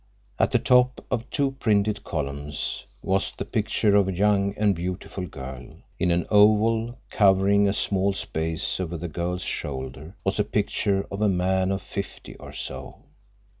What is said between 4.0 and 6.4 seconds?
a young and beautiful girl; in an